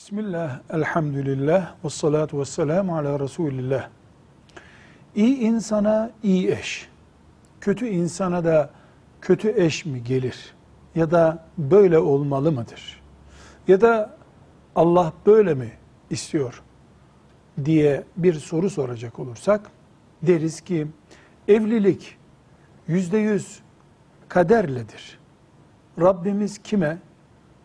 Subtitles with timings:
[0.00, 3.88] Bismillah, elhamdülillah, ve salatu ve selamu ala Resulillah.
[5.14, 6.88] İyi insana iyi eş,
[7.60, 8.70] kötü insana da
[9.20, 10.54] kötü eş mi gelir?
[10.94, 13.02] Ya da böyle olmalı mıdır?
[13.68, 14.16] Ya da
[14.74, 15.72] Allah böyle mi
[16.10, 16.62] istiyor?
[17.64, 19.70] diye bir soru soracak olursak,
[20.22, 20.86] deriz ki
[21.48, 22.16] evlilik
[22.88, 23.60] yüzde yüz
[24.28, 25.18] kaderledir.
[26.00, 26.98] Rabbimiz kime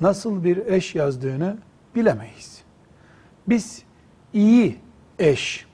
[0.00, 1.58] nasıl bir eş yazdığını
[1.94, 2.62] bilemeyiz.
[3.48, 3.82] Biz
[4.32, 4.76] iyi
[5.18, 5.66] eş,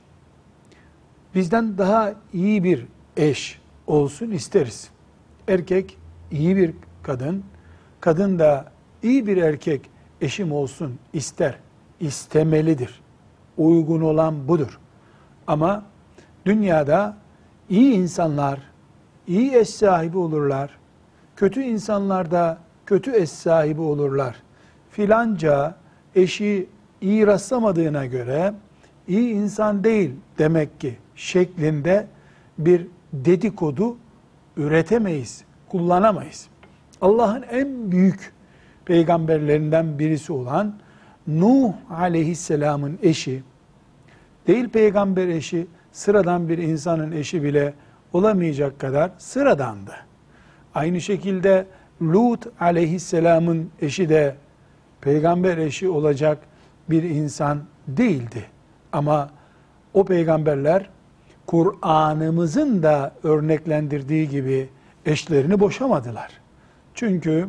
[1.34, 2.86] bizden daha iyi bir
[3.16, 4.90] eş olsun isteriz.
[5.48, 5.98] Erkek
[6.30, 7.44] iyi bir kadın,
[8.00, 8.72] kadın da
[9.02, 11.58] iyi bir erkek eşim olsun ister,
[12.00, 13.00] istemelidir.
[13.56, 14.78] Uygun olan budur.
[15.46, 15.84] Ama
[16.46, 17.16] dünyada
[17.68, 18.60] iyi insanlar
[19.26, 20.78] iyi eş sahibi olurlar.
[21.36, 24.42] Kötü insanlar da kötü eş sahibi olurlar.
[24.90, 25.74] Filanca
[26.16, 26.66] eşi
[27.00, 28.54] iyi rastlamadığına göre
[29.08, 32.06] iyi insan değil demek ki şeklinde
[32.58, 33.96] bir dedikodu
[34.56, 36.48] üretemeyiz, kullanamayız.
[37.00, 38.32] Allah'ın en büyük
[38.84, 40.74] peygamberlerinden birisi olan
[41.26, 43.42] Nuh aleyhisselamın eşi,
[44.46, 47.74] değil peygamber eşi, sıradan bir insanın eşi bile
[48.12, 49.92] olamayacak kadar sıradandı.
[50.74, 51.66] Aynı şekilde
[52.02, 54.36] Lut aleyhisselamın eşi de
[55.06, 56.38] peygamber eşi olacak
[56.90, 58.46] bir insan değildi.
[58.92, 59.30] Ama
[59.94, 60.90] o peygamberler
[61.46, 64.68] Kur'an'ımızın da örneklendirdiği gibi
[65.06, 66.30] eşlerini boşamadılar.
[66.94, 67.48] Çünkü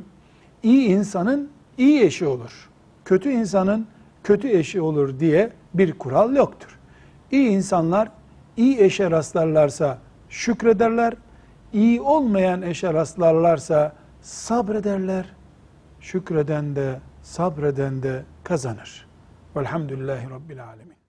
[0.64, 2.70] iyi insanın iyi eşi olur.
[3.06, 3.88] Kötü insanın
[4.24, 6.80] kötü eşi olur diye bir kural yoktur.
[7.32, 8.12] İyi insanlar
[8.58, 9.98] iyi eşe rastlarlarsa
[10.30, 11.14] şükrederler.
[11.74, 15.26] İyi olmayan eşe rastlarlarsa sabrederler.
[16.02, 19.08] Şükreden de sabreden de kazanır.
[19.56, 20.94] Velhamdülillahi Rabbil Alemin.